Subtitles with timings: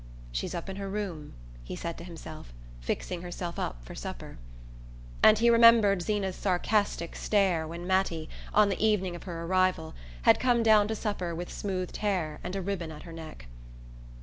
[0.31, 4.39] "She's up in her room," he said to himself, "fixing herself up for supper";
[5.21, 9.93] and he remembered Zeena's sarcastic stare when Mattie, on the evening of her arrival,
[10.23, 13.45] had come down to supper with smoothed hair and a ribbon at her neck.